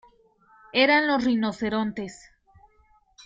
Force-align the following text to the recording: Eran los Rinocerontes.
Eran 0.73 1.05
los 1.07 1.25
Rinocerontes. 1.25 2.31